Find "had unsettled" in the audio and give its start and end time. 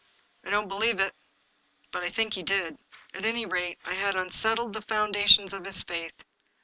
3.93-4.73